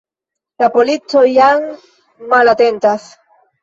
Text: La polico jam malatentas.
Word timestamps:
La 0.63 0.69
polico 0.77 1.23
jam 1.35 1.69
malatentas. 2.35 3.11